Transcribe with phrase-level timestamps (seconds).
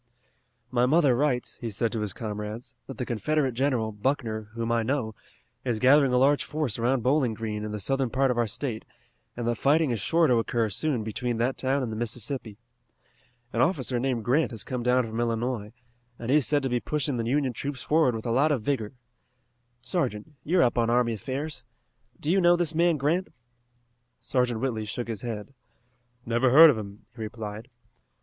[0.71, 4.81] "My mother writes," he said to his comrades, "that the Confederate general, Buckner, whom I
[4.81, 5.13] know,
[5.63, 8.83] is gathering a large force around Bowling Green in the southern part of our state,
[9.37, 12.57] and that fighting is sure to occur soon between that town and the Mississippi.
[13.53, 15.71] An officer named Grant has come down from Illinois,
[16.17, 18.63] and he is said to be pushing the Union troops forward with a lot of
[18.63, 18.93] vigor.
[19.83, 21.63] Sergeant, you are up on army affairs.
[22.19, 23.27] Do you know this man Grant?"
[24.19, 25.53] Sergeant Whitley shook his head.
[26.25, 27.69] "Never heard of him," he replied.